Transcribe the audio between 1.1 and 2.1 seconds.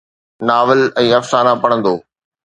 افسانا پڙهندو